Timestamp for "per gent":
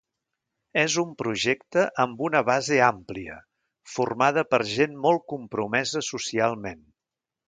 4.55-4.97